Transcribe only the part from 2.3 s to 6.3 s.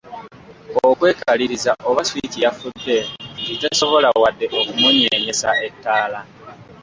yafudde nti tesobola wadde okumunyeenyesa ettaala?